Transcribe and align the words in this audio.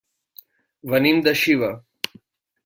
Venim 0.93 1.21
de 1.27 1.35
Xiva. 1.43 1.71